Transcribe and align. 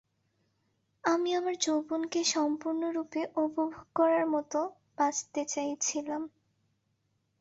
আমি 1.03 1.29
আমার 1.33 1.55
যৌবনকে 1.61 2.21
সম্পূর্ণরূপে 2.33 3.21
উপভোগ 3.37 3.71
করার 3.95 4.25
মতো 4.27 4.59
বাঁচতে 4.97 5.41
চাইছিলাম। 5.45 6.21